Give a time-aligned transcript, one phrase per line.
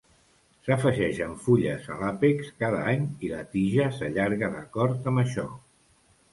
[0.69, 5.49] S'afegeixen fulles a l'àpex cada any i la tija s'allarga d'acord amb això.